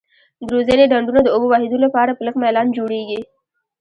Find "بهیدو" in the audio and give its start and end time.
1.51-1.77